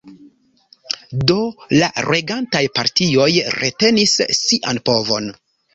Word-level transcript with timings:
Do 1.31 1.37
la 1.81 1.91
regantaj 2.07 2.65
partioj 2.79 3.31
retenis 3.61 4.21
sian 4.43 4.87
povon. 4.93 5.35